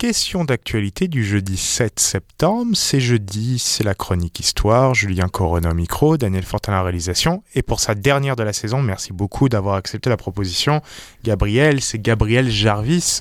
[0.00, 2.74] question d'actualité du jeudi 7 septembre.
[2.74, 4.94] C'est jeudi, c'est la chronique histoire.
[4.94, 7.42] Julien Corona micro, Daniel Fortin la réalisation.
[7.54, 10.80] Et pour sa dernière de la saison, merci beaucoup d'avoir accepté la proposition.
[11.22, 13.18] Gabriel, c'est Gabriel Jarvis.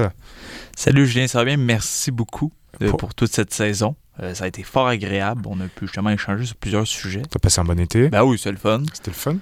[0.74, 1.58] Salut Julien, ça va bien?
[1.58, 3.14] Merci beaucoup euh, pour...
[3.14, 3.98] toute cette saison.
[4.22, 5.42] Euh, ça a été fort agréable.
[5.48, 7.24] On a pu justement échanger sur plusieurs sujets.
[7.30, 8.08] T'as passé un bon été?
[8.08, 8.84] Ben oui, c'est le fun.
[8.94, 9.36] C'était le fun?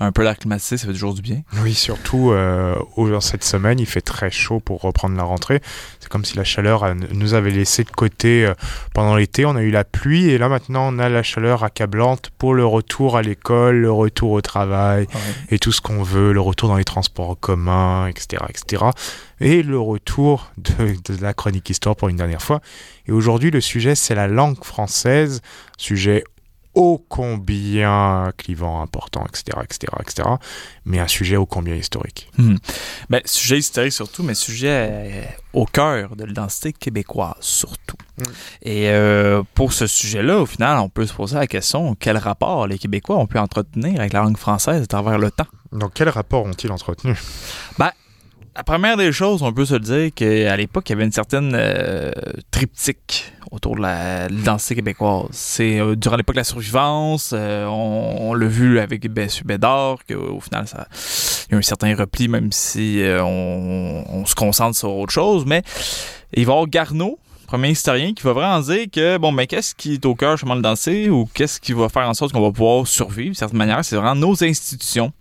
[0.00, 1.42] Un peu l'air climatisé, ça fait toujours du bien.
[1.62, 2.74] Oui, surtout euh,
[3.20, 5.60] cette semaine, il fait très chaud pour reprendre la rentrée.
[6.00, 8.54] C'est comme si la chaleur nous avait laissé de côté euh,
[8.94, 9.44] pendant l'été.
[9.44, 12.64] On a eu la pluie et là maintenant on a la chaleur accablante pour le
[12.64, 15.06] retour à l'école, le retour au travail
[15.50, 18.84] et tout ce qu'on veut, le retour dans les transports en commun, etc., etc.
[19.40, 22.60] Et le retour de, de la chronique histoire pour une dernière fois.
[23.06, 25.40] Et aujourd'hui, le sujet c'est la langue française,
[25.76, 26.24] sujet
[26.78, 30.28] ô combien clivant, important, etc., etc., etc.,
[30.84, 32.30] mais un sujet ô combien historique.
[33.10, 35.24] Ben, sujet historique surtout, mais sujet euh,
[35.54, 37.96] au cœur de l'identité québécoise surtout.
[38.18, 38.22] Hmm.
[38.62, 42.68] Et euh, pour ce sujet-là, au final, on peut se poser la question quel rapport
[42.68, 45.48] les Québécois ont pu entretenir avec la langue française à travers le temps?
[45.72, 47.14] Donc, quel rapport ont-ils entretenu?
[47.78, 47.90] Ben,
[48.58, 51.52] la première des choses, on peut se dire qu'à l'époque, il y avait une certaine
[51.54, 52.10] euh,
[52.50, 55.28] triptyque autour de l'identité québécoise.
[55.30, 60.40] C'est euh, durant l'époque de la survivance, euh, on, l'a vu avec Bessu Bédard, qu'au
[60.40, 60.88] final, ça,
[61.48, 65.44] il y a un certain repli, même si on, se concentre sur autre chose.
[65.46, 65.62] Mais
[66.34, 69.72] il va y avoir Garneau, premier historien, qui va vraiment dire que, bon, mais qu'est-ce
[69.72, 72.42] qui est au cœur justement de danser ou qu'est-ce qui va faire en sorte qu'on
[72.42, 75.12] va pouvoir survivre, de certaine manière, c'est vraiment nos institutions,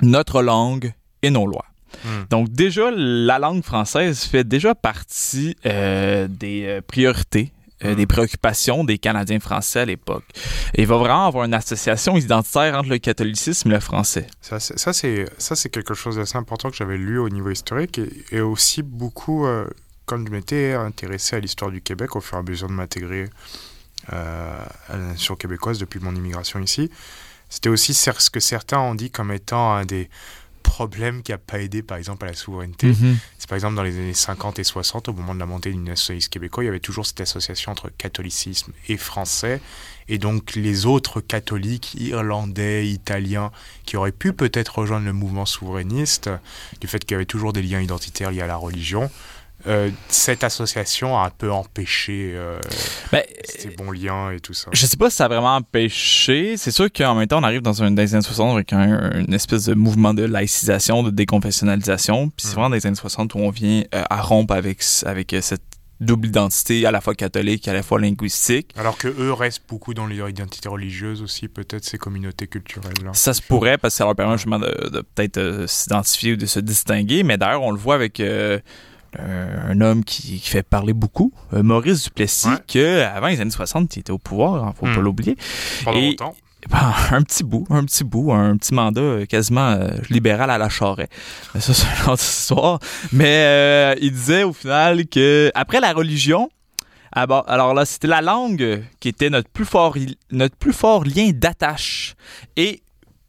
[0.00, 1.66] notre langue et nos lois.
[2.04, 2.24] Hmm.
[2.30, 7.52] Donc déjà, la langue française fait déjà partie euh, des euh, priorités
[7.84, 7.96] euh, hmm.
[7.96, 10.24] des préoccupations des Canadiens français à l'époque.
[10.76, 14.26] il va vraiment avoir une association identitaire entre le catholicisme et le français.
[14.40, 14.78] Ça, c'est,
[15.38, 19.46] ça, c'est quelque chose d'assez important que j'avais lu au niveau historique et, aussi beaucoup,
[20.06, 23.28] quand je m'étais intéressé à l'histoire du Québec au fur et à mesure de m'intégrer
[24.08, 26.88] à la nation québécoise depuis mon immigration ici,
[27.52, 30.08] c'était aussi ce que certains ont dit comme étant un des
[30.62, 32.88] problème qui n'a pas aidé, par exemple, à la souveraineté.
[32.88, 33.18] Mhm.
[33.38, 35.76] C'est par exemple dans les années 50 et 60, au moment de la montée du
[35.76, 39.60] nationalisme québécois, il y avait toujours cette association entre catholicisme et français.
[40.08, 43.50] Et donc les autres catholiques, irlandais, italiens,
[43.84, 46.30] qui auraient pu peut-être rejoindre le mouvement souverainiste,
[46.80, 49.10] du fait qu'il y avait toujours des liens identitaires liés à la religion,
[49.66, 52.58] euh, cette association a un peu empêché euh,
[53.12, 54.70] ben, ces bons liens et tout ça.
[54.72, 56.56] Je sais pas si ça a vraiment empêché.
[56.56, 59.32] C'est sûr qu'en même temps, on arrive dans, un, dans les années 60 avec une
[59.32, 62.30] espèce de mouvement de laïcisation, de déconfessionnalisation.
[62.30, 62.54] Puis c'est mm.
[62.54, 65.62] vraiment dans les années 60 où on vient euh, à rompre avec, avec cette
[66.00, 68.72] double identité, à la fois catholique, à la fois linguistique.
[68.76, 72.92] Alors que eux restent beaucoup dans leur identité religieuse aussi, peut-être ces communautés culturelles.
[73.04, 73.14] -là.
[73.14, 76.58] Ça se pourrait parce que ça leur permet justement de, peut-être s'identifier ou de se
[76.58, 77.22] distinguer.
[77.22, 78.20] Mais d'ailleurs, on le voit avec
[79.18, 84.00] un homme qui, fait parler beaucoup, euh, Maurice Duplessis, que avant les années 60, il
[84.00, 85.00] était au pouvoir, hein, faut pas hmm.
[85.00, 85.36] l'oublier.
[85.84, 86.34] Pendant longtemps.
[86.70, 90.58] Ben, un petit bout, un petit bout, un petit mandat euh, quasiment euh, libéral à
[90.58, 91.08] la charret.
[91.54, 92.78] Mais ça, c'est une autre histoire.
[93.12, 96.48] Mais il disait au final que après la religion,
[97.14, 99.96] alors là, c'était la langue qui était notre plus fort,
[100.30, 102.14] notre plus fort lien d'attache.
[102.56, 102.82] Et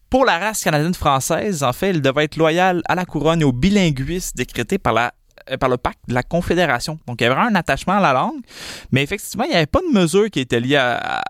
[0.09, 3.43] pour la race canadienne française, en fait, elle devait être loyale à la couronne et
[3.43, 5.09] au bilinguisme décrété par la euh,
[5.59, 6.99] par le pacte de la Confédération.
[7.07, 8.41] Donc, il y avait vraiment un attachement à la langue,
[8.91, 11.21] mais effectivement, il n'y avait pas de mesure qui était liée à,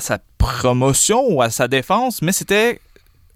[0.00, 2.80] sa promotion ou à sa défense, mais c'était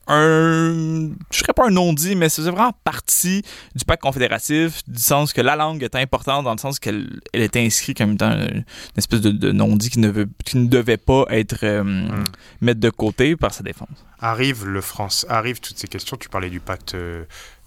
[0.06, 3.42] un, je serais pas un non-dit, mais c'est vraiment partie
[3.74, 7.42] du pacte confédératif, du sens que la langue était importante, dans le sens qu'elle elle
[7.42, 8.64] était inscrite comme étant une
[8.96, 12.24] espèce de, non-dit qui ne, qui ne devait pas être euh, hmm.
[12.60, 14.04] mettre de côté par sa défense.
[14.20, 16.16] Arrive le France, arrive toutes ces questions.
[16.16, 16.94] Tu parlais du pacte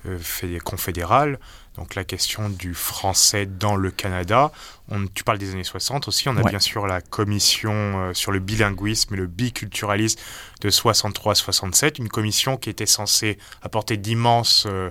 [0.07, 1.39] euh, confédéral.
[1.77, 4.51] Donc la question du français dans le Canada.
[4.89, 6.27] On, tu parles des années 60 aussi.
[6.27, 10.19] On a bien sûr la commission euh, sur le bilinguisme et le biculturalisme
[10.61, 14.89] de 63-67, une commission qui était censée apporter d'immenses euh,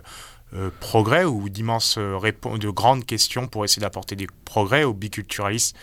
[0.54, 5.76] euh, progrès ou d'immenses de grandes questions pour essayer d'apporter des progrès au biculturalisme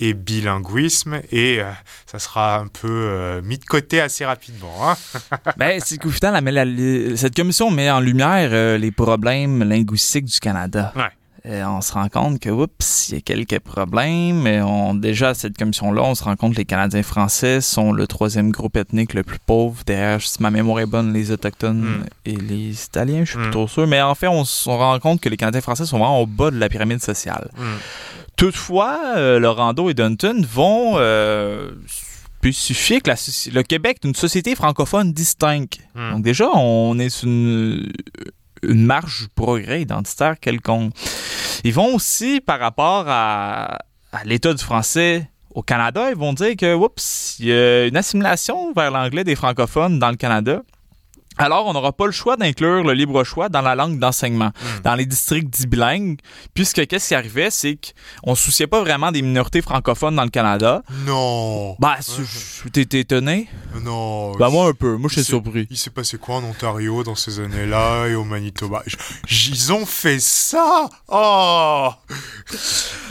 [0.00, 1.70] et bilinguisme et euh,
[2.06, 4.90] ça sera un peu euh, mis de côté assez rapidement.
[4.90, 4.96] Hein?
[5.56, 6.42] ben, c'est qu'au final,
[7.16, 10.92] cette commission met en lumière euh, les problèmes linguistiques du Canada.
[11.44, 14.40] on se rend compte que, oups, il y a quelques problèmes.
[14.40, 18.06] Mais on, déjà, cette commission-là, on se rend compte que les Canadiens français sont le
[18.06, 19.82] troisième groupe ethnique le plus pauvre.
[19.86, 22.04] Derrière, si ma mémoire est bonne, les Autochtones hmm.
[22.24, 23.42] et les Italiens, je suis hmm.
[23.42, 23.86] plutôt sûr.
[23.86, 26.50] Mais en fait, on se rend compte que les Canadiens français sont vraiment au bas
[26.50, 27.50] de la pyramide sociale.
[27.58, 27.76] Hmm.
[28.42, 33.08] Toutefois, euh, Lorando et Dunton vont euh, spécifier que
[33.52, 35.78] le Québec est une société francophone distincte.
[35.94, 36.14] Hmm.
[36.14, 37.92] Donc déjà, on est sur une,
[38.64, 40.92] une marge du progrès identitaire quelconque.
[41.62, 43.78] Ils vont aussi, par rapport à,
[44.10, 47.96] à l'état du français au Canada, ils vont dire que, oups, il y a une
[47.96, 50.62] assimilation vers l'anglais des francophones dans le Canada.
[51.38, 54.82] Alors, on n'aura pas le choix d'inclure le libre choix dans la langue d'enseignement, Hmm.
[54.84, 56.18] dans les districts dits bilingues,
[56.54, 57.78] puisque qu'est-ce qui arrivait, c'est
[58.24, 60.82] qu'on se souciait pas vraiment des minorités francophones dans le Canada.
[61.06, 61.76] Non.
[61.78, 61.96] Bah,
[62.62, 63.48] tu- t'es étonné?
[63.82, 64.32] Non.
[64.32, 65.66] Bah, moi un peu, moi je suis surpris.
[65.70, 68.82] Il s'est passé quoi en Ontario dans ces années-là et au Manitoba?
[69.26, 70.88] J- Ils ont fait ça?
[71.08, 71.88] Oh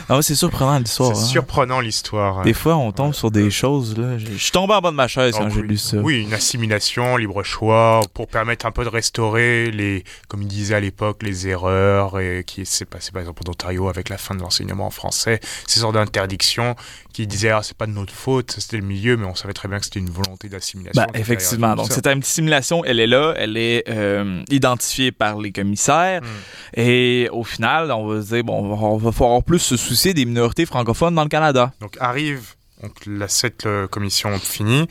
[0.08, 1.14] Ah ouais, c'est surprenant l'histoire.
[1.16, 1.26] C'est hein.
[1.26, 2.42] surprenant l'histoire.
[2.42, 4.18] Des fois, on tombe sur des choses, là.
[4.18, 5.68] Je je suis tombé en bas de ma chaise quand Oh, j'ai oui.
[5.68, 5.96] lu ça.
[5.98, 10.74] Oui, une assimilation, libre choix, pour permettre un peu de restaurer les, comme il disait
[10.74, 14.34] à l'époque, les erreurs et qui s'est passé par exemple en Ontario avec la fin
[14.34, 16.76] de l'enseignement en français, ces sortes d'interdictions
[17.12, 19.68] qui disaient ah c'est pas de notre faute, c'était le milieu, mais on savait très
[19.68, 21.02] bien que c'était une volonté d'assimilation.
[21.04, 21.74] Était effectivement.
[21.74, 26.22] Donc, cette assimilation, elle est là, elle est euh, identifiée par les commissaires.
[26.22, 26.80] Mm.
[26.80, 29.76] Et au final, on va se dire, bon, on va, on va falloir plus se
[29.76, 31.72] soucier des minorités francophones dans le Canada.
[31.80, 34.86] Donc arrive, donc la cette euh, commission finie,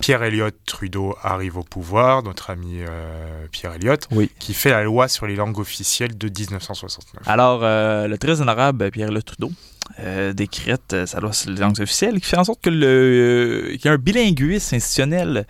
[0.00, 4.30] Pierre Elliott Trudeau arrive au pouvoir, notre ami euh, Pierre Elliott, Oui.
[4.40, 7.22] qui fait la loi sur les langues officielles de 1969.
[7.26, 9.52] Alors, euh, le très honorable Pierre-Le Trudeau
[10.00, 12.86] euh, décrète euh, sa loi sur les langues officielles qui fait en sorte que le,
[12.86, 15.46] euh, qu'il y a un bilinguisme institutionnel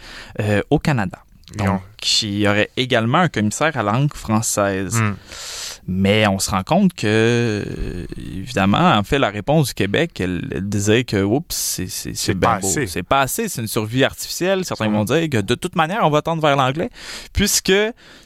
[0.71, 1.19] au Canada.
[1.57, 1.81] Donc,
[2.23, 5.01] il y aurait également un commissaire à langue française.
[5.01, 5.15] Hmm.
[5.93, 7.65] Mais on se rend compte que,
[8.17, 12.69] évidemment, en fait, la réponse du Québec, elle, elle disait que, oups, c'est, pas beau.
[12.69, 12.87] assez.
[12.87, 14.65] C'est pas assez, c'est une survie artificielle.
[14.65, 14.93] Certains Mm.
[14.95, 16.91] vont dire que, de toute manière, on va tendre vers l'anglais.
[17.33, 17.73] Puisque,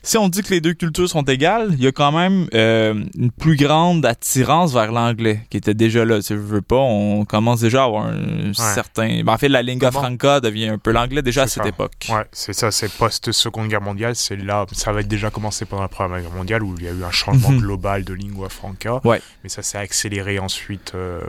[0.03, 3.03] si on dit que les deux cultures sont égales, il y a quand même euh,
[3.19, 6.21] une plus grande attirance vers l'anglais qui était déjà là.
[6.21, 9.23] Sais, je veux pas, on commence déjà à avoir un certain...
[9.25, 10.01] ben, en fait, la lingua Comment?
[10.03, 11.69] franca devient un peu l'anglais déjà à cette ça.
[11.71, 12.09] époque.
[12.11, 15.83] Ouais, c'est ça, c'est post-seconde guerre mondiale, c'est là, ça va être déjà commencé pendant
[15.83, 17.61] la première guerre mondiale où il y a eu un changement Mhm.
[17.61, 19.01] global de lingua franca.
[19.05, 19.21] Ouais.
[19.43, 21.21] Mais ça s'est accéléré ensuite euh,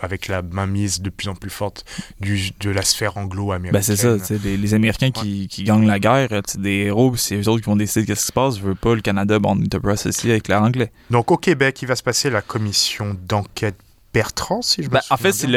[0.00, 1.84] avec la mainmise de plus en plus forte
[2.20, 3.72] du, de la sphère anglo-américaine.
[3.72, 7.36] Ben c'est ça, les, les Américains qui, qui gagnent la guerre, sais, des héros, c'est
[7.36, 8.58] eux autres qui vont décider qu'est-ce qui se passe.
[8.58, 10.92] Je veux pas le Canada, bon, on est un peu associé avec l'anglais.
[11.10, 13.76] Donc au Québec, il va se passer la commission d'enquête
[14.12, 15.52] Bertrand, si je me Ben, en souviens fait, c'est le,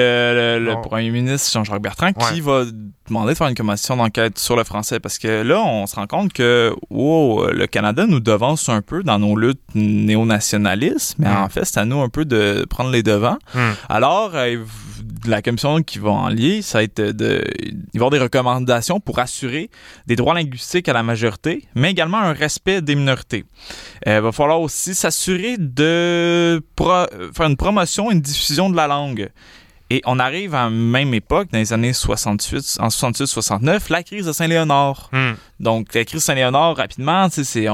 [0.59, 0.81] le- le Non.
[0.81, 2.63] premier ministre Jean-Jacques Bertrand qui va
[3.07, 6.05] demander de faire une commission d'enquête sur le français parce que là, on se rend
[6.07, 11.37] compte que wow, le Canada nous devance un peu dans nos luttes néo-nationalistes, mais Mm.
[11.37, 13.37] en fait, c'est à nous un peu de prendre les devants.
[13.53, 13.71] Hmm.
[13.89, 14.57] Alors, euh,
[15.25, 18.99] la commission qui va en lier, ça va être de, il y avoir des recommandations
[18.99, 19.69] pour assurer
[20.07, 23.45] des droits linguistiques à la majorité, mais également un respect des minorités.
[24.07, 29.29] Euh, Il va falloir aussi s'assurer de faire une promotion une diffusion de la langue.
[29.89, 34.25] Et on arrive à la même époque, dans les années 68, en 68-69, la crise
[34.25, 35.09] de Saint-Léonard.
[35.11, 35.33] Hmm.
[35.59, 37.67] Donc, la crise de Saint-Léonard, rapidement, c'est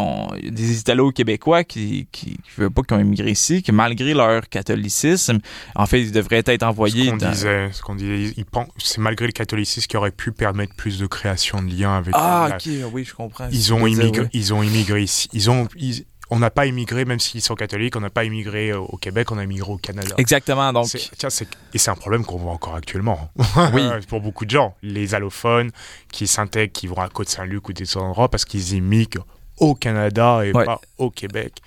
[0.43, 5.39] des Italo-Québécois qui qui, qui veulent pas qu'ils ont immigré ici, que malgré leur catholicisme,
[5.75, 8.33] en fait, ils devraient être envoyés Ce qu'on dans- disait, ce qu'on disait,
[8.77, 12.47] c'est malgré le catholicisme qui aurait pu permettre plus de création de liens avec Ah,
[12.49, 13.47] la- ok, oui, je comprends.
[13.51, 15.29] ils ont immigré, ils ont immigré ici.
[15.33, 18.69] Ils ont, ils- on n'a pas immigré, même s'ils sont catholiques, on n'a pas immigré
[18.69, 20.13] euh, au Québec, on a immigré au Canada.
[20.17, 20.87] Exactement, donc...
[21.17, 21.29] Tiens,
[21.73, 23.31] et c'est un problème qu'on voit encore actuellement.
[23.73, 23.81] Oui.
[24.07, 24.75] Pour beaucoup de gens.
[24.83, 25.71] Les allophones
[26.11, 29.25] qui s'intègrent, qui vont à Côte-Saint-Luc ou des autres endroits parce qu'ils immigrent
[29.57, 30.65] au Canada et Ouais.
[30.65, 31.57] pas au Québec.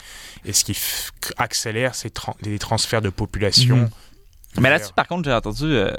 [0.44, 0.76] Et ce qui
[1.36, 3.76] accélère ces tran- les transferts de population.
[3.76, 3.90] Mhm.
[4.60, 5.90] Mais là-dessus, par contre, j'ai entendu euh,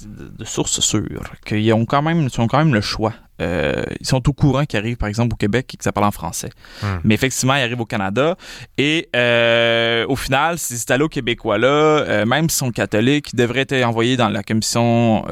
[0.00, 1.02] de, de sources sûres
[1.46, 3.12] qu'ils ont quand même, ils ont quand même le choix.
[3.40, 6.06] Euh, ils sont au courant qu'ils arrivent, par exemple, au Québec et que ça parle
[6.06, 6.50] en français.
[6.82, 6.98] Hmm.
[7.04, 8.36] Mais effectivement, ils arrivent au Canada.
[8.76, 14.28] Et euh, au final, ces Italo-Québécois-là, même s'ils sont catholiques, ils devraient être envoyés dans
[14.28, 15.24] la commission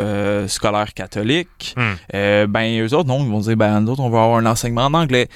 [0.46, 1.74] scolaire catholique.
[1.76, 2.46] Hmm.
[2.46, 4.86] Ben, eux autres, non, ils vont dire, ben, nous autres, on va avoir un enseignement
[4.86, 5.28] en anglais.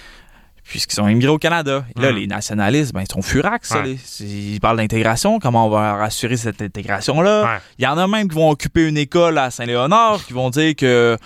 [0.65, 1.85] Puisqu'ils sont immigrés au Canada.
[1.97, 2.17] Et là, Mm.
[2.17, 3.99] les nationalistes, ben, ils sont furax, ça, Ouais.
[4.21, 7.45] les- Ils parlent d'intégration, comment on va assurer cette intégration-là?
[7.45, 7.61] Ouais.
[7.79, 10.75] Il y en a même qui vont occuper une école à Saint-Léonard, qui vont dire
[10.77, 11.17] que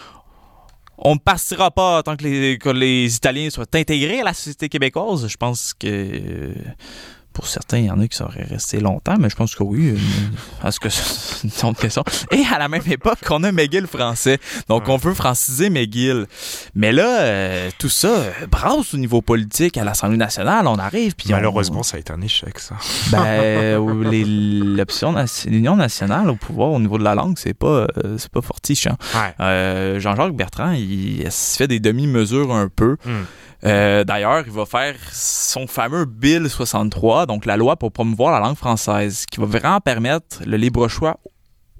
[0.98, 4.70] on ne partira pas tant que les, que les Italiens soient intégrés à la société
[4.70, 5.28] québécoise.
[5.28, 6.54] Je pense que
[7.36, 9.90] pour certains, il y en a qui seraient restés longtemps, mais je pense que oui.
[9.90, 9.96] euh,
[10.62, 12.02] Parce que c'est une autre question.
[12.30, 14.38] Et à la même époque, on a McGill français.
[14.70, 16.26] Donc, on veut franciser McGill.
[16.74, 20.66] Mais là, euh, tout ça euh, brasse au niveau politique à l'Assemblée nationale.
[20.66, 22.76] On arrive, puis on- Malheureusement, ça a été un échec, ça.
[23.12, 23.76] ben,
[24.76, 25.14] l'option
[25.46, 28.86] l'Union nationale au pouvoir au niveau de la langue, c'est pas, euh, c'est pas fortiche.
[28.86, 28.96] hein.
[29.14, 29.34] Ouais.
[29.40, 32.96] Euh, Jean-Jacques Bertrand, il, il se fait des demi-mesures un peu.
[33.04, 33.24] Hmm.
[33.64, 38.46] Euh, D'ailleurs, il va faire son fameux Bill 63, donc la loi pour promouvoir la
[38.46, 41.16] langue française, qui va vraiment permettre le libre choix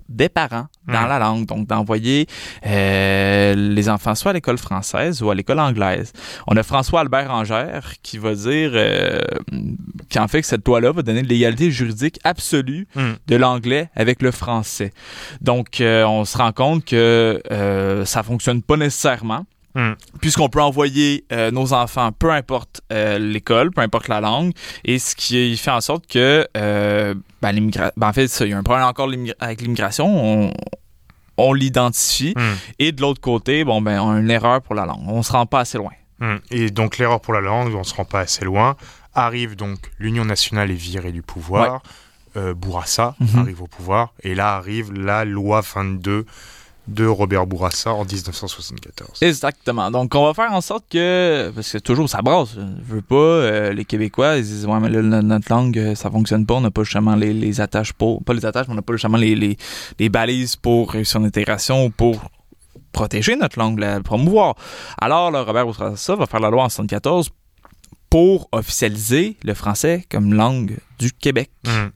[0.09, 1.09] des parents dans Mm.
[1.09, 2.29] la langue, donc d'envoyer
[2.65, 6.13] euh, les enfants soit à l'école française ou à l'école anglaise.
[6.47, 9.21] On a François Albert Angère qui va dire euh,
[10.13, 13.01] qu'en fait que cette loi-là va donner l'égalité juridique absolue Mm.
[13.27, 14.93] de l'anglais avec le français.
[15.41, 19.45] Donc, euh, on se rend compte que euh, ça fonctionne pas nécessairement.
[19.77, 19.93] Mm.
[20.21, 24.53] Puisqu'on peut envoyer euh, nos enfants, peu importe euh, l'école, peu importe la langue,
[24.85, 28.59] et ce qui fait en sorte que, euh, ben, ben, en fait, il y a
[28.59, 30.53] un problème encore avec l'immigration, on,
[31.37, 32.41] on l'identifie, Mm.
[32.79, 35.05] et de l'autre côté, bon, ben, on a une erreur pour la langue.
[35.07, 35.93] On se rend pas assez loin.
[36.21, 36.37] Mm.
[36.51, 38.77] Et donc l'erreur pour la langue, on se rend pas assez loin.
[39.15, 41.83] Arrive donc l'Union nationale est virée du pouvoir.
[42.39, 43.39] Euh, Bourassa Mhm.
[43.41, 44.13] arrive au pouvoir.
[44.23, 46.25] Et là arrive la loi 22
[46.89, 49.23] de Robert Bourassa en 1974.
[49.23, 49.91] Exactement.
[49.91, 53.17] Donc, on va faire en sorte que, parce que toujours ça brasse, je veux pas,
[53.17, 56.55] euh, les Québécois, ils disent, ouais, mais là, no- notre langue, euh, ça fonctionne pas,
[56.55, 58.93] on n'a pas justement les, les attaches pour, pas les attaches, mais on n'a pas
[58.95, 59.57] justement les, les,
[59.99, 62.21] les balises pour réussir l'intégration ou pour
[62.93, 64.55] protéger notre langue, la promouvoir.
[64.99, 67.31] Alors, là, Robert Bourassa va faire la loi en 74
[68.09, 71.51] pour officialiser le français comme langue du Québec.
[71.67, 71.89] Mm.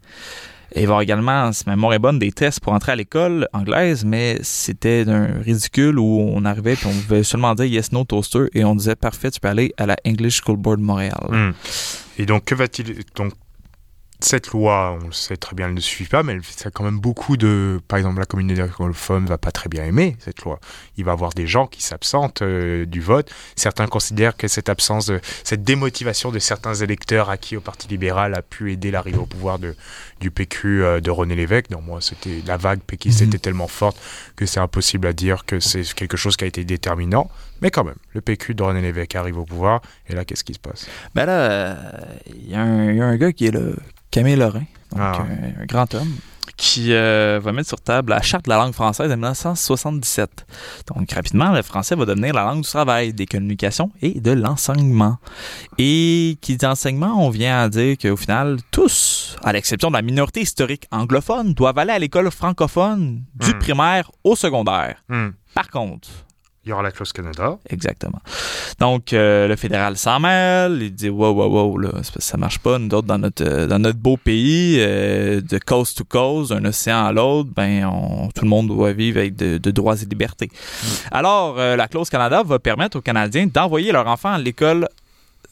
[0.72, 2.96] Et il va y avoir également, si ma mémoire bonne, des tests pour entrer à
[2.96, 7.92] l'école anglaise, mais c'était d'un ridicule où on arrivait puis on pouvait seulement dire yes,
[7.92, 11.26] no, toaster et on disait parfait, tu peux aller à la English School Board Montréal.
[11.28, 11.52] Mm.
[12.18, 13.02] Et donc, que va-t-il.
[13.16, 13.32] Donc,
[14.24, 16.70] cette loi, on le sait très bien, elle ne suffit pas, mais elle, ça a
[16.70, 17.80] quand même beaucoup de.
[17.88, 20.58] Par exemple, la communauté anglophone va pas très bien aimer cette loi.
[20.96, 23.30] Il va y avoir des gens qui s'absentent euh, du vote.
[23.56, 28.34] Certains considèrent que cette absence, de, cette démotivation de certains électeurs acquis au Parti libéral
[28.34, 29.76] a pu aider l'arrivée au pouvoir de,
[30.20, 31.70] du PQ euh, de René Lévesque.
[31.70, 33.28] Non, moi, c'était la vague péquiste Mhm.
[33.28, 33.98] était tellement forte
[34.36, 37.30] que c'est impossible à dire que c'est quelque chose qui a été déterminant.
[37.62, 39.80] Mais quand même, le PQ de René Lévesque arrive au pouvoir.
[40.08, 40.86] Et là, qu'est-ce qui se passe?
[41.14, 41.74] Ben là, euh,
[42.34, 43.60] il y, a un- il y a un gars qui est là,
[44.10, 45.22] Camille Lorrain, donc Ah.
[45.58, 46.16] un, un grand homme,
[46.56, 50.46] qui euh, va mettre sur table la charte de la langue française de 1977.
[50.88, 55.16] Donc rapidement, le français va devenir la langue du travail, des communications et de l'enseignement.
[55.78, 60.02] Et qui dit enseignement, on vient à dire qu'au final, tous, à l'exception de la
[60.02, 63.58] minorité historique anglophone, doivent aller à l'école francophone du Hmm.
[63.58, 64.96] primaire au secondaire.
[65.08, 65.30] Hmm.
[65.54, 66.08] Par contre,
[66.64, 67.56] Il y aura la clause Canada.
[67.70, 68.20] Exactement.
[68.78, 71.88] Donc, euh, le fédéral s'en mêle, il dit wow, wow, wow, là,
[72.18, 72.78] ça marche pas.
[72.78, 76.62] Nous autres, dans notre, euh, dans notre beau pays, euh, de coast to coast, d'un
[76.66, 80.04] océan à l'autre, ben, on- tout le monde doit vivre avec de, de droits et
[80.04, 80.50] libertés.
[81.10, 84.86] Alors, euh, la clause Canada va permettre aux Canadiens d'envoyer leur enfant à l'école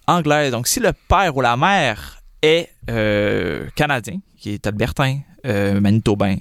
[0.07, 0.53] anglaise.
[0.53, 6.37] Donc, si le père ou la mère est euh, canadien, qui est albertain, euh, manitobain,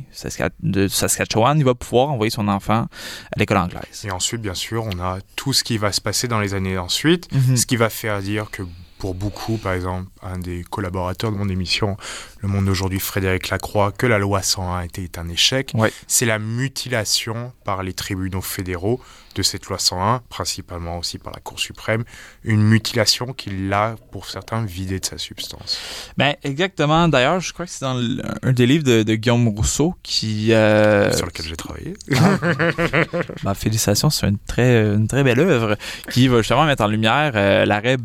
[0.62, 2.88] de Saskatchewan, il va pouvoir envoyer son enfant
[3.36, 4.04] à l'école anglaise.
[4.06, 6.78] Et ensuite, bien sûr, on a tout ce qui va se passer dans les années
[6.78, 7.58] ensuite, Mhm.
[7.58, 8.64] ce qui va faire dire que
[8.98, 11.96] pour beaucoup, par exemple, un des collaborateurs de mon émission,
[12.42, 15.92] Le Monde d'aujourd'hui, Frédéric Lacroix, que la loi 101 était un échec, Ouais.
[16.08, 19.00] c'est la mutilation par les tribunaux fédéraux
[19.36, 22.04] de cette loi 101, principalement aussi par la Cour suprême,
[22.44, 25.78] une mutilation qui l'a, pour certains, vidé de sa substance.
[26.18, 27.08] Ben, exactement.
[27.08, 28.00] D'ailleurs, je crois que c'est dans
[28.42, 30.54] un des livres de, de Guillaume Rousseau qui.
[30.54, 31.94] euh, sur lequel j'ai travaillé.
[33.44, 35.78] ben, félicitations, c'est une très, une très belle œuvre
[36.12, 37.98] qui va justement mettre en lumière euh, l'arrêt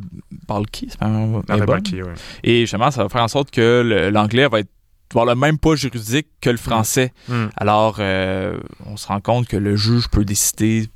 [0.49, 0.89] Balki.
[0.99, 1.41] pas un-.
[1.65, 2.13] Balki, ouais.
[2.45, 4.69] Et justement, ça va faire en sorte que le- l'anglais va être
[5.11, 7.13] avoir le même poids juridique que le français.
[7.29, 7.49] Hmm.
[7.57, 10.89] Alors, euh, on se rend compte que le juge peut décider,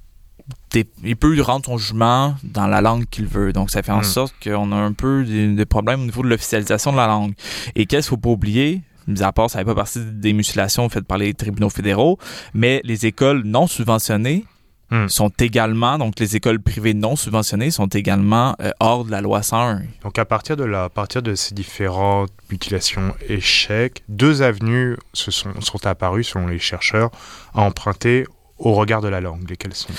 [0.70, 3.52] des- il peut rendre son jugement dans la langue qu'il veut.
[3.52, 4.04] Donc, ça fait en Mm.
[4.04, 7.34] sorte qu'on a un peu des, des problèmes au niveau de l'officialisation de la langue.
[7.74, 8.80] Et qu'est-ce qu'il faut pas oublier?
[9.06, 12.18] Mis à part, ça fait pas partie des mutilations faites par les tribunaux fédéraux,
[12.54, 14.44] mais les écoles non subventionnées
[14.90, 15.08] Mm.
[15.08, 19.42] sont également, donc les écoles privées non subventionnées sont également euh, hors de la loi
[19.42, 19.82] 101.
[20.02, 25.30] Donc à partir de là, à partir de ces différentes mutilations échecs, deux avenues se
[25.30, 27.10] sont, sont apparues selon les chercheurs
[27.54, 28.26] à emprunter
[28.58, 29.48] au regard de la langue.
[29.50, 29.92] Lesquelles sont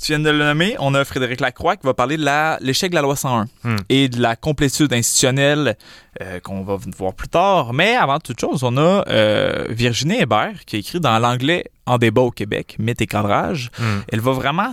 [0.00, 2.94] tu viens de le nommer, on a Frédéric Lacroix qui va parler de l'échec de
[2.96, 3.76] la loi 101 Hmm.
[3.88, 5.76] et de la complétude institutionnelle
[6.20, 7.72] euh, qu'on va voir plus tard.
[7.72, 11.98] Mais avant toute chose, on a euh, Virginie Hébert qui a écrit dans l'anglais en
[11.98, 13.70] débat au Québec, mythe et cadrage.
[13.78, 14.00] Hmm.
[14.10, 14.70] Elle va vraiment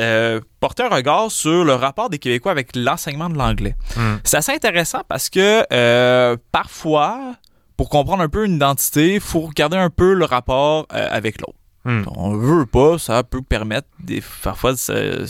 [0.00, 3.74] euh, porter un regard sur le rapport des Québécois avec l'enseignement de l'anglais.
[3.96, 4.16] Hmm.
[4.24, 7.34] C'est assez intéressant parce que euh, parfois,
[7.76, 11.40] pour comprendre un peu une identité, il faut regarder un peu le rapport euh, avec
[11.40, 11.54] l'autre.
[11.84, 12.02] Hmm.
[12.16, 15.26] On veut pas, ça peut permettre des, parfois de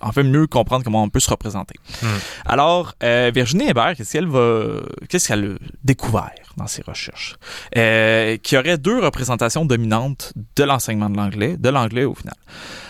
[0.00, 1.74] en fait mieux comprendre comment on peut se représenter.
[2.02, 2.06] Hmm.
[2.46, 7.36] Alors, euh, Virginie Hébert, qu'est-ce qu'elle va, qu'est-ce qu'elle a découvert dans ses recherches?
[7.76, 12.34] Euh, qu'il y aurait deux représentations dominantes de l'enseignement de l'anglais, de l'anglais au final.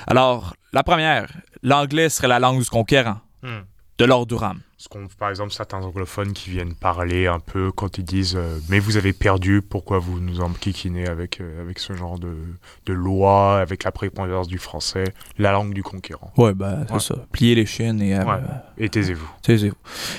[0.06, 1.28] Alors, la première,
[1.62, 3.60] l'anglais serait la langue du conquérant, Hmm.
[3.98, 4.60] de Lord Durham.
[4.84, 8.78] Ce par exemple, certains anglophones qui viennent parler un peu quand ils disent euh, Mais
[8.80, 12.36] vous avez perdu, pourquoi vous nous enquiquinez avec, euh, avec ce genre de,
[12.84, 15.04] de loi, avec la prépondérance du français,
[15.38, 16.52] la langue du conquérant Ouais,
[16.86, 17.00] c'est Ouais.
[17.00, 17.14] ça.
[17.32, 18.14] Plier les chaînes et.
[18.14, 18.40] euh, Ouais.
[18.76, 19.28] Et taisez-vous.
[19.42, 19.76] taisez-vous.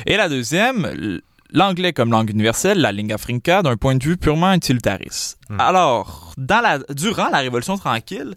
[0.08, 1.20] Et la deuxième,
[1.52, 5.38] l'anglais comme langue universelle, la lingua franca, d'un point de vue purement utilitariste.
[5.50, 5.60] Hmm.
[5.60, 8.34] Alors, dans la, durant la Révolution tranquille,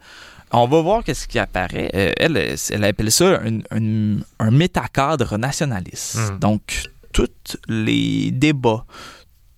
[0.53, 1.91] on va voir qu'est-ce qui apparaît.
[1.95, 6.19] Euh, elle, elle appelle ça un, un, un métacadre nationaliste.
[6.19, 6.39] Hmm.
[6.39, 8.85] Donc, tous les débats,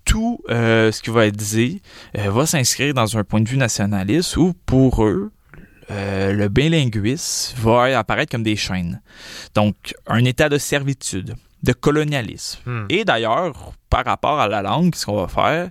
[0.05, 1.83] tout euh, ce qui va être dit
[2.17, 5.31] euh, va s'inscrire dans un point de vue nationaliste où, pour eux,
[5.91, 9.01] euh, le bilinguisme va apparaître comme des chaînes.
[9.55, 12.61] Donc, un état de servitude, de colonialisme.
[12.67, 12.87] Hmm.
[12.89, 15.71] Et d'ailleurs, par rapport à la langue, ce qu'on va faire,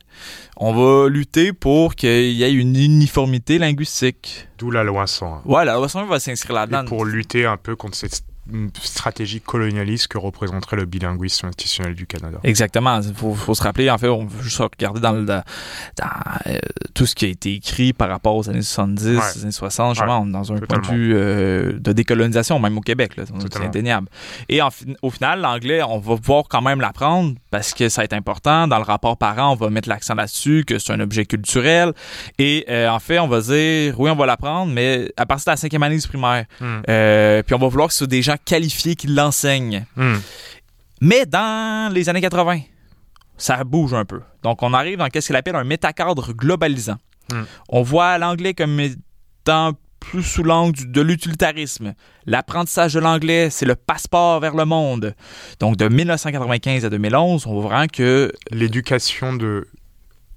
[0.57, 4.47] on va lutter pour qu'il y ait une uniformité linguistique.
[4.57, 5.41] D'où la loi 101.
[5.45, 6.85] Voilà, la loi va s'inscrire là-dedans.
[6.85, 8.23] Pour lutter un peu contre cette
[8.81, 12.37] stratégie colonialiste que représenterait le bilinguisme institutionnel du Canada.
[12.43, 12.99] Exactement.
[13.01, 15.43] Il faut, faut se rappeler, en fait, on veut juste regarder dans, le, dans,
[15.97, 16.05] dans,
[16.47, 16.57] euh,
[16.93, 19.21] tout ce qui a été écrit par rapport aux années 70, Ouais.
[19.35, 20.89] les années 60, justement, dans un point de totalement.
[20.97, 23.11] vue euh, de décolonisation, même au Québec.
[23.17, 23.67] C'est Totalement.
[23.67, 24.07] indéniable.
[24.49, 24.69] Et en
[25.01, 28.67] au final, l'anglais, on va pouvoir quand même l'apprendre parce que ça être important.
[28.67, 31.93] Dans le rapport parent, on va mettre l'accent là-dessus, que c'est un objet culturel.
[32.37, 35.51] Et euh, en fait, on va dire, oui, on va l'apprendre, mais à partir de
[35.51, 36.45] la cinquième année du primaire.
[36.61, 36.81] Hmm.
[37.45, 39.85] Puis on va vouloir que ce soit des gens qualifiés qui l'enseignent.
[39.95, 40.17] Hmm.
[41.01, 42.61] Mais dans les années 80,
[43.37, 44.21] ça bouge un peu.
[44.43, 46.97] Donc, on arrive dans ce qu'il appelle un métacadre globalisant.
[47.31, 47.41] Mm.
[47.69, 51.93] On voit l'anglais comme étant plus sous l'angle de l'utilitarisme.
[52.25, 55.15] L'apprentissage de l'anglais, c'est le passeport vers le monde.
[55.59, 58.31] Donc, de 1995 à 2011, on voit vraiment que...
[58.51, 59.67] L'éducation de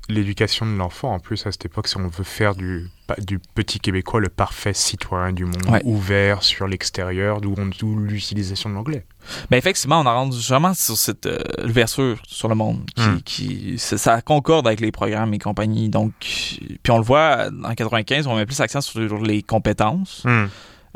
[0.08, 3.78] l'éducation de l'enfant en plus à cette époque si on veut faire du du petit
[3.78, 5.82] québécois le parfait citoyen du monde Ouais.
[5.84, 9.04] ouvert sur l'extérieur d'où on- d'où l'utilisation de l'anglais
[9.50, 13.20] Ben effectivement, on a rendu vraiment sur cette euh, ouverture sur le monde qui, Mm.
[13.22, 15.90] qui- ça, ça concorde avec les programmes et compagnie.
[15.90, 20.24] Donc, puis on le voit, en 95, on met plus l'accent sur les compétences.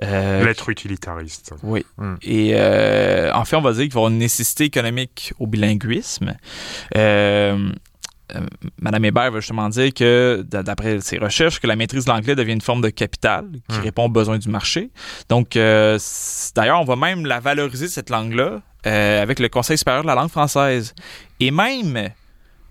[0.03, 1.85] Euh, l'être utilitariste Oui.
[1.99, 2.15] Mm.
[2.23, 5.47] Et euh, en fait, on va dire qu'il va y avoir une nécessité économique au
[5.47, 6.35] bilinguisme.
[6.97, 7.71] Euh,
[8.35, 8.41] euh,
[8.81, 12.53] Madame Hébert va justement dire que, d'après ses recherches, que la maîtrise de l'anglais devient
[12.55, 13.83] une forme de capital qui Mm.
[13.83, 14.91] répond aux besoins du marché.
[15.29, 15.99] Donc, euh,
[16.55, 20.15] d'ailleurs, on va même la valoriser, cette langue-là, euh, avec le Conseil supérieur de la
[20.15, 20.95] langue française.
[21.41, 22.11] Et même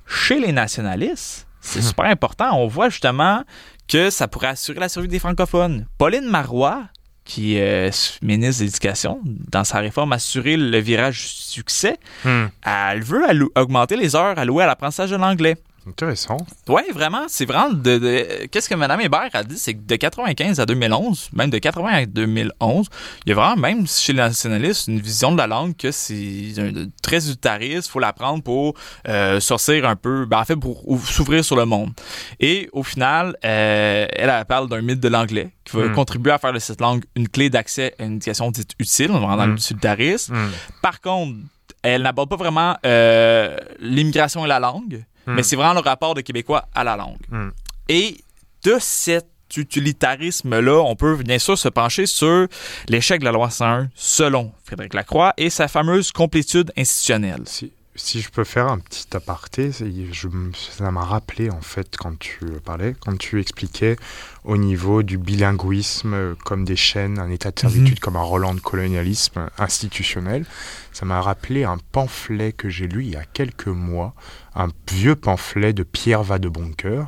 [0.07, 1.83] chez les nationalistes, c'est Mm.
[1.83, 2.57] super important.
[2.59, 3.43] On voit justement
[3.87, 5.85] que ça pourrait assurer la survie des francophones.
[5.97, 6.83] Pauline Marois,
[7.25, 12.45] qui est ministre de l'Éducation, dans sa réforme Assurer le virage du succès, Hmm.
[12.63, 13.23] elle veut
[13.55, 15.55] augmenter les heures allouées à l'apprentissage de l'anglais.
[15.87, 19.81] Intéressant Oui, vraiment, c'est vraiment de, de- qu'est-ce que Mme Hébert a dit, c'est que
[19.85, 22.87] de 95 à 2011, même de 80 à 2011,
[23.25, 26.53] il y a vraiment, même chez les nationalistes, une vision de la langue que c'est
[26.57, 28.73] un- très utilitariste, faut l'apprendre pour
[29.07, 31.91] euh, sortir un peu, ben, en fait, pour ou- s'ouvrir sur le monde.
[32.39, 35.93] Et au final, euh, elle, elle parle d'un mythe de l'anglais qui va Mm.
[35.93, 39.25] contribuer à faire de cette langue une clé d'accès à une éducation dite utile, on
[39.25, 39.51] va dans Mm.
[39.55, 40.35] l'utilitarisme.
[40.35, 40.49] Hmm.
[40.81, 41.37] Par contre,
[41.83, 45.33] elle n'aborde pas vraiment euh, l'immigration et la langue, Hmm.
[45.33, 47.17] mais c'est vraiment le rapport des Québécois à la langue.
[47.29, 47.49] Hmm.
[47.89, 48.17] Et
[48.63, 52.47] de cet utilitarisme-là, on peut bien sûr se pencher sur
[52.89, 57.43] l'échec de la loi 101 selon Frédéric Lacroix et sa fameuse complétude institutionnelle.
[57.45, 62.17] Si, si je peux faire un petit aparté, je, ça m'a rappelé en fait quand
[62.19, 63.95] tu parlais, quand tu expliquais
[64.43, 68.53] au niveau du bilinguisme euh, comme des chaînes, un état de servitude comme un Roland
[68.53, 70.45] de colonialisme institutionnel,
[70.91, 74.13] ça m'a rappelé un pamphlet que j'ai lu il y a quelques mois,
[74.55, 77.07] un vieux pamphlet de Pierre Vadeboncoeur,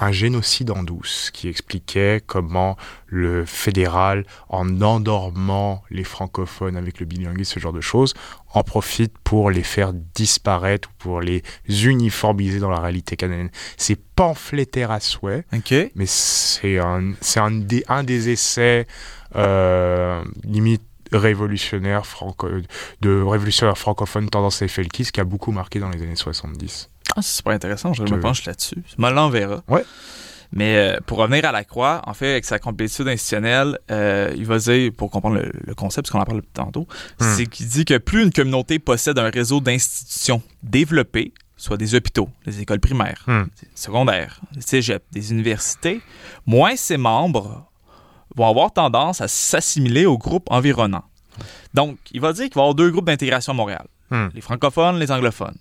[0.00, 7.06] un génocide en douce qui expliquait comment le fédéral, en endormant les francophones avec le
[7.06, 8.14] bilinguisme, ce genre de choses,
[8.54, 13.50] en profite pour les faire disparaître ou pour les uniformiser dans la réalité canadienne.
[13.76, 15.44] C'est pamphlétaire à souhait,
[15.94, 18.86] mais c'est un, des, un des essais
[19.36, 20.82] euh, limite
[21.12, 22.48] révolutionnaires franco,
[23.00, 26.90] de révolutionnaires francophones tendance Felkis qui a beaucoup marqué dans les années 70.
[27.16, 28.82] Ah, c'est super intéressant, je me penche là-dessus.
[28.98, 29.62] Me l'enverra.
[29.68, 29.84] Ouais.
[30.52, 34.46] Mais euh, pour revenir à la croix, en fait, avec sa complétude institutionnelle, euh, il
[34.46, 36.86] va dire, pour comprendre le, le concept, parce qu'on en parle tantôt,
[37.20, 37.24] Hmm.
[37.36, 42.30] c'est qu'il dit que plus une communauté possède un réseau d'institutions développées, soit des hôpitaux,
[42.46, 43.44] des écoles primaires, Hmm.
[43.74, 46.00] secondaires, des cégeps, des universités,
[46.46, 47.66] moins ses membres
[48.36, 51.04] vont avoir tendance à s'assimiler aux groupes environnants.
[51.74, 54.28] Donc, il va dire qu'il va y avoir deux groupes d'intégration à Montréal Hmm.
[54.34, 55.58] les francophones, les anglophones.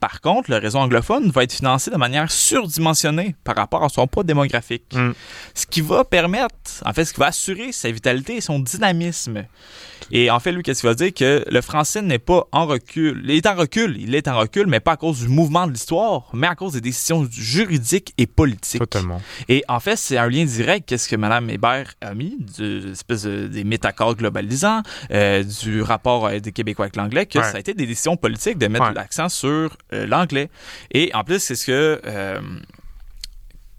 [0.00, 4.06] Par contre, le réseau anglophone va être financé de manière surdimensionnée par rapport à son
[4.06, 4.84] poids démographique.
[4.94, 5.12] Mm.
[5.54, 9.44] Ce qui va permettre, en fait, ce qui va assurer sa vitalité et son dynamisme.
[10.10, 11.12] Et en fait, lui, qu'est-ce qu'il va dire?
[11.12, 13.20] Que le français n'est pas en recul.
[13.24, 13.96] Il est en recul.
[14.00, 16.72] Il est en recul, mais pas à cause du mouvement de l'histoire, mais à cause
[16.74, 18.78] des décisions juridiques et politiques.
[18.80, 19.20] Totalement.
[19.48, 20.88] Et en fait, c'est un lien direct.
[20.88, 22.36] Qu'est-ce que Mme Hébert a mis?
[22.56, 27.38] Du, espèce de- des métaccords globalisants, euh, du rapport euh, des Québécois avec l'anglais, que
[27.38, 27.44] Ouais.
[27.44, 28.94] ça a été des décisions politiques de mettre Ouais.
[28.94, 30.50] l'accent sur l'anglais.
[30.92, 32.00] Et en plus, c'est ce que.
[32.06, 32.40] euh,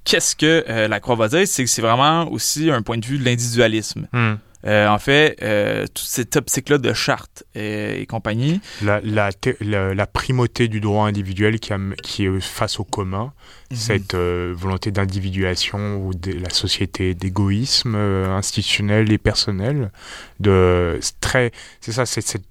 [0.06, 3.06] Qu'est-ce que euh, la Croix va dire, c'est que c'est vraiment aussi un point de
[3.06, 4.08] vue de l'individualisme.
[4.12, 4.34] Mm.
[4.66, 9.30] Euh, en fait, euh, toute cette optique-là de charte et, et compagnie, La, la,
[9.62, 13.34] la- la primauté du droit individuel qui, qui est face au commun,
[13.72, 19.92] cette euh, volonté d'individuation ou de la société, d'égoïsme euh, institutionnel et personnel,
[20.40, 22.46] de c'est très, c'est ça, c'est cette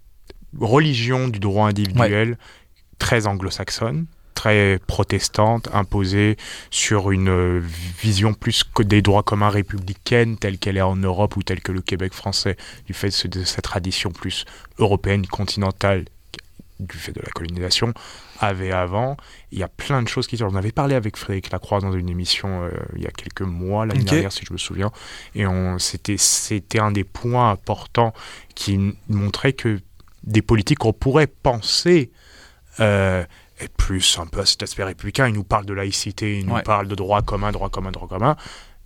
[0.58, 2.38] religion du droit individuel
[2.98, 4.06] très anglo-saxonne,
[4.38, 6.37] très protestante, imposée
[6.70, 7.61] sur une euh,
[8.00, 11.72] vision plus que des droits communs républicaine telle qu'elle est en Europe ou telle que
[11.72, 12.56] le Québec français,
[12.87, 14.44] du fait de, cette tradition plus
[14.78, 16.04] européenne, continentale,
[16.78, 17.92] du fait de la colonisation,
[18.38, 19.16] avait avant.
[19.50, 22.08] Il y a plein de choses qui On avait parlé avec Frédéric Lacroix dans une
[22.08, 24.92] émission euh, il y a quelques mois, l'année dernière, si je me souviens.
[25.34, 25.44] Et
[25.78, 28.14] c'était, un des points importants
[28.54, 29.80] qui montrait que
[30.22, 32.12] des politiques qu'on pourrait penser
[32.80, 33.24] euh,
[33.60, 36.54] être plus un peu à cet aspect républicain, ils nous parlent de laïcité, ils nous
[36.54, 36.62] Ouais.
[36.62, 38.36] parlent de droit commun, droit commun, droit commun,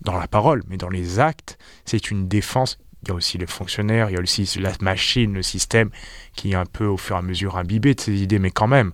[0.00, 2.78] dans la parole, mais dans les actes, c'est une défense.
[3.02, 5.90] Il y a aussi les fonctionnaires, il y a aussi la machine, le système
[6.34, 8.68] qui est un peu au fur et à mesure imbibé de ces idées, mais quand
[8.68, 8.92] même,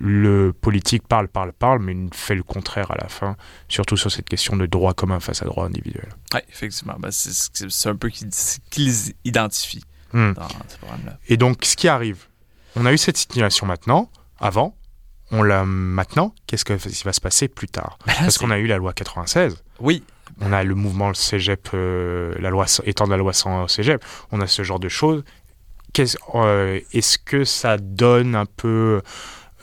[0.00, 3.36] le politique parle, parle, parle, mais il fait le contraire à la fin,
[3.68, 6.08] surtout sur cette question de droit commun face à droit individuel.
[6.34, 6.94] Oui, effectivement.
[7.00, 10.32] Ben, c'est un peu ce qu'ils identifient Hmm.
[10.32, 11.18] dans ce programme-là.
[11.28, 12.24] Et donc, ce qui arrive,
[12.76, 14.08] on a eu cette situation maintenant,
[14.40, 14.76] avant,
[15.30, 18.58] on l'a maintenant, qu'est-ce que- qui va se passer plus tard là, Parce qu'on a
[18.58, 20.02] eu la loi 96, Oui,
[20.40, 24.40] on a le mouvement cégep, euh, la loi étant de la loi sans cégep, on
[24.40, 25.22] a ce genre de choses.
[26.34, 29.02] Euh, Est-ce que ça donne un peu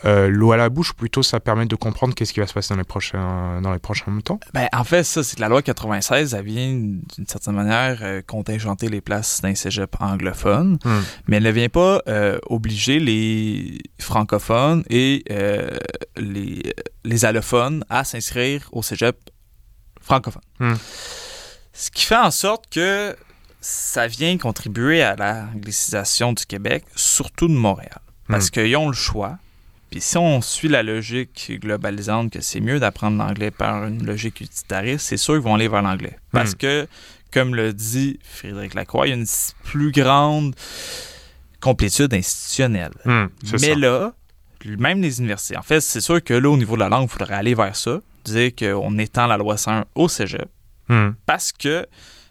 [0.04, 2.52] euh, l'eau à la bouche ou plutôt ça permet de comprendre qu'est-ce qui va se
[2.52, 5.48] passer dans les prochains, dans les prochains temps Ben, en fait, ça, c'est que la
[5.48, 11.00] loi 96, elle vient d'une certaine manière euh, contingenter les places d'un cégep anglophone, Hmm.
[11.28, 15.76] mais elle ne vient pas euh, obliger les francophones et euh,
[16.16, 19.16] les, les allophones à s'inscrire au cégep
[20.00, 20.42] francophone.
[20.60, 20.74] Hmm.
[21.72, 23.16] Ce qui fait en sorte que
[23.60, 27.98] ça vient contribuer à l'anglicisation du Québec, surtout de Montréal.
[28.28, 28.50] Parce Hmm.
[28.50, 29.38] qu'ils ont le choix.
[29.96, 34.42] Puis si on suit la logique globalisante que c'est mieux d'apprendre l'anglais par une logique
[34.42, 36.18] utilitariste, c'est sûr qu'ils vont aller vers l'anglais.
[36.32, 36.56] Parce Hmm.
[36.58, 36.86] que,
[37.32, 39.24] comme le dit Frédéric Lacroix, il y a une
[39.64, 40.54] plus grande
[41.60, 42.92] complétude institutionnelle.
[43.06, 43.74] Hmm, Mais ça.
[43.74, 44.12] là,
[44.66, 47.12] même les universités, en fait, c'est sûr que là, au niveau de la langue, il
[47.12, 50.44] faudrait aller vers ça, dire qu'on étend la loi 101 au cégep,
[50.90, 51.12] Hmm.
[51.24, 51.86] parce que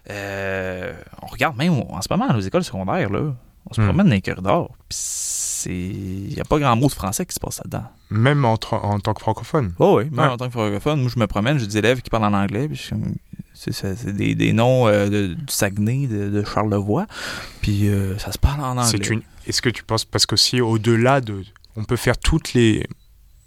[0.08, 3.34] euh, on regarde même en ce moment, aux écoles secondaires, là,
[3.70, 3.84] on se Hmm.
[3.86, 5.70] promène dans les corridors, puis c'est...
[5.74, 7.84] Il n'y a pas grand mot de français qui se passe là-dedans.
[8.10, 9.72] Même en, en tant que francophone.
[9.78, 10.26] Oh oui, même Ouais.
[10.32, 12.68] en tant que francophone, moi je me promène, j'ai des élèves qui parlent en anglais,
[12.68, 12.90] puis
[13.54, 17.06] c'est, des, des noms euh, de- du Saguenay, de, de Charlevoix,
[17.62, 19.08] puis euh, ça se parle en anglais.
[19.08, 19.22] Une.
[19.46, 21.42] Est-ce que tu penses parce que si au-delà de,
[21.76, 22.86] on peut faire toutes les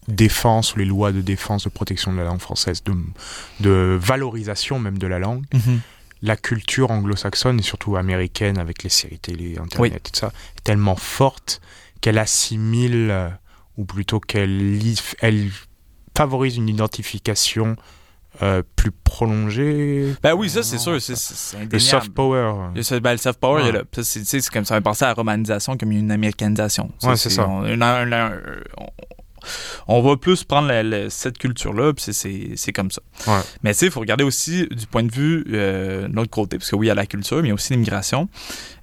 [0.08, 2.94] défenses ou les lois de défense de protection de la langue française, de,
[3.60, 5.80] de valorisation même de la langue, Mhm.
[6.22, 9.88] La culture anglo-saxonne et surtout américaine avec les séries télé, internet Oui.
[9.96, 10.28] et tout ça,
[10.58, 11.62] est tellement forte
[12.02, 13.30] qu'elle assimile euh,
[13.78, 14.80] ou plutôt qu'elle
[15.22, 15.50] elle
[16.18, 17.78] favorise une identification
[18.42, 20.14] euh, plus prolongée.
[20.22, 21.16] Ben oui, ça c'est sûr, c'est
[21.72, 22.54] Le soft power.
[23.02, 23.72] Ben, le soft power, Ouais.
[23.72, 23.82] là.
[23.96, 26.92] Ça, c'est, comme ça, on penser à la romanisation comme une américanisation.
[27.04, 27.48] Ouais, c'est ça.
[27.48, 28.32] On, un-
[29.88, 33.02] on- va plus prendre la- la- cette culture-là, puis c'est, c'est, c'est comme ça.
[33.28, 33.40] Ouais.
[33.64, 36.58] Mais tu sais, il faut regarder aussi du point de vue euh, de l'autre côté,
[36.58, 38.30] parce que oui, il y a la culture, mais il y a aussi l'immigration.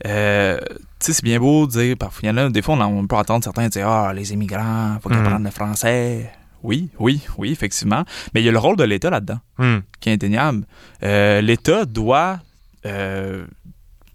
[0.07, 0.75] Euh, tu
[1.07, 3.07] sais, c'est bien beau de dire, parfois, il y en a, des fois, on, on
[3.07, 5.27] peut entendre certains dire Ah, les immigrants, faut qu'ils Mhm.
[5.27, 6.31] apprennent le français.
[6.63, 8.05] Oui, oui, oui, effectivement.
[8.35, 9.79] Mais il y a le rôle de l'État là-dedans Hmm.
[10.01, 10.65] qui est indéniable.
[11.03, 12.41] Euh, L'État doit.
[12.87, 13.45] euh,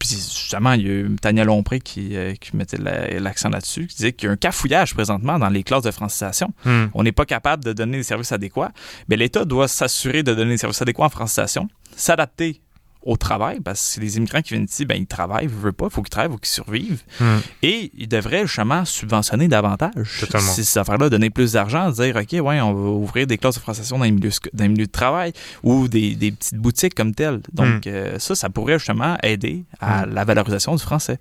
[0.02, 3.86] puis justement, il y a eu Tania Lompré qui, euh, qui mettait la- l'accent là-dessus,
[3.88, 6.52] qui disait qu'il y a un cafouillage présentement dans les classes de francisation.
[6.66, 6.86] Hmm.
[6.94, 8.72] On n'est pas capable de donner des services adéquats.
[9.08, 12.62] Mais l'État doit s'assurer de donner des services adéquats en francisation, s'adapter
[13.04, 15.74] au travail, parce que c'est les immigrants qui viennent ici, ben, ils travaillent, ils veulent
[15.74, 17.02] pas, il faut qu'ils travaillent, il faut qu'ils survivent.
[17.20, 17.38] Hmm.
[17.64, 20.52] Et ils devraient justement subventionner davantage Totalement.
[20.52, 23.98] ces affaires-là, donner plus d'argent, dire OK, ouais, on va ouvrir des classes de francisation
[23.98, 25.34] dans les milieux, sc- dans les milieux de travail
[25.64, 27.42] ou des, des petites boutiques comme telles.
[27.54, 30.14] Donc, euh, ça, ça pourrait justement aider à Mm.
[30.14, 31.20] la valorisation du français.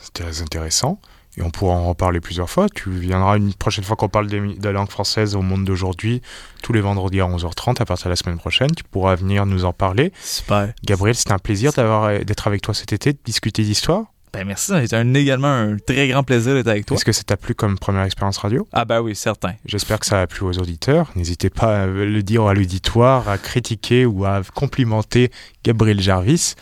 [0.00, 1.00] C'est très intéressant.
[1.36, 2.68] Et on pourra en reparler plusieurs fois.
[2.68, 6.22] Tu viendras une prochaine fois qu'on parle de la langue française au monde d'aujourd'hui,
[6.62, 8.70] tous les vendredis à 11h30 à partir de la semaine prochaine.
[8.72, 10.12] Tu pourras venir nous en parler.
[10.22, 10.72] Super.
[10.84, 14.06] Gabriel, c'était un plaisir d'être avec toi cet été, de discuter d'histoire.
[14.32, 16.96] Ben merci, un, également un très grand plaisir d'être avec toi.
[16.96, 18.66] Est-ce que ça t'a plu comme première expérience radio?
[18.72, 19.54] Ah ben oui, certain.
[19.64, 21.10] J'espère que ça a plu aux auditeurs.
[21.16, 25.32] N'hésitez pas à le dire à l'auditoire, à critiquer ou à complimenter
[25.64, 26.54] Gabriel Jarvis.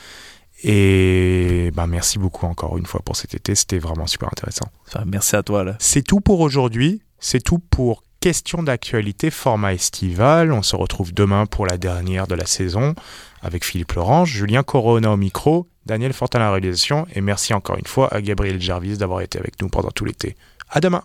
[0.64, 4.66] Et ben merci beaucoup encore une fois pour cet été, c'était vraiment super intéressant.
[5.06, 5.64] merci à toi.
[5.78, 10.52] C'est tout pour aujourd'hui, c'est tout pour Question d'actualité format estival.
[10.52, 12.96] On se retrouve demain pour la dernière de la saison
[13.42, 17.78] avec Philippe Laurent, Julien Corona au micro, Daniel Fortin à la réalisation et merci encore
[17.78, 20.36] une fois à Gabriel Jarvis d'avoir été avec nous pendant tout l'été.
[20.68, 20.96] À demain!